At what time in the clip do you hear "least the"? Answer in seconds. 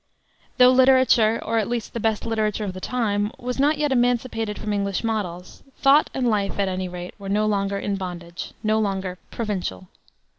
1.67-1.99